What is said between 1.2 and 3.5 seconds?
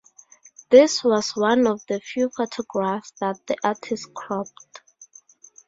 one of the few photographs that